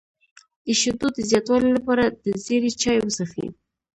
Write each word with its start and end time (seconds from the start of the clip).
د 0.65 0.67
شیدو 0.79 1.07
د 1.15 1.19
زیاتوالي 1.29 1.69
لپاره 1.77 2.03
د 2.23 2.25
زیرې 2.45 2.71
چای 2.81 2.97
وڅښئ 3.01 3.47